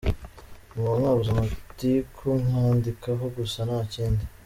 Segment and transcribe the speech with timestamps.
[0.73, 4.23] Muba mwabuze amatiku mwandikaho gusa ntakindi.